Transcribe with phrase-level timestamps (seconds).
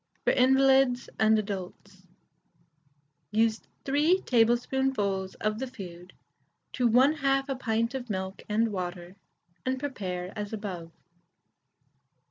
[0.25, 2.07] FOR INVALIDS AND ADULTS.
[3.29, 6.13] Use 3 teaspoonfuls of the food
[6.73, 9.15] to 1/2 a pint of milk and water,
[9.63, 10.91] and prepare as above.